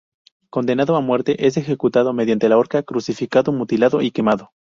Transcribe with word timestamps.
Condenado 0.49 0.95
a 0.95 0.99
muerte, 0.99 1.45
es 1.45 1.57
ejecutado 1.57 2.11
mediante 2.11 2.49
la 2.49 2.57
horca, 2.57 2.81
crucificado, 2.81 3.51
mutilado 3.53 4.01
y 4.01 4.09
quemado. 4.09 4.49